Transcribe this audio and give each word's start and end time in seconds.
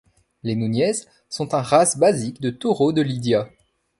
Les 0.41 0.55
Nuñez 0.55 1.07
sont 1.29 1.53
un 1.53 1.61
race 1.61 1.99
basique 1.99 2.41
de 2.41 2.49
taureaux 2.49 2.91
de 2.91 3.03
lidia. 3.03 3.51